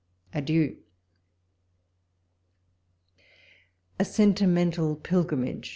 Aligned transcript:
Adieu! 0.33 0.77
A 3.99 4.03
SENTIMENTAL 4.03 4.95
PILGRIMAGE. 4.95 5.69